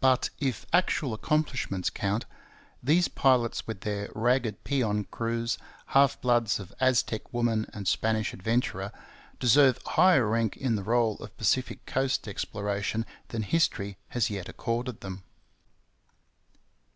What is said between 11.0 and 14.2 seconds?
of Pacific coast exploration than history